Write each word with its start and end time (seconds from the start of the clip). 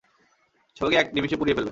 সবাইকে 0.77 0.97
এক 0.99 1.07
নিমিষে 1.15 1.37
পুড়িয়ে 1.39 1.55
ফেলবে! 1.57 1.69